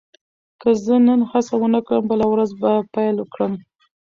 که 0.61 0.69
زه 0.83 0.95
نن 1.07 1.21
هڅه 1.31 1.53
ونه 1.57 1.79
کړم، 1.87 2.03
بله 2.11 2.25
ورځ 2.31 2.51
به 2.61 2.71
پیل 2.93 3.17
کړم. 3.33 3.53